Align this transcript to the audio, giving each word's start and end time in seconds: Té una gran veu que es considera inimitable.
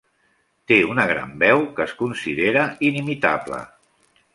Té 0.71 0.77
una 0.93 1.05
gran 1.11 1.37
veu 1.45 1.63
que 1.77 1.87
es 1.87 1.95
considera 2.03 2.67
inimitable. 2.93 3.67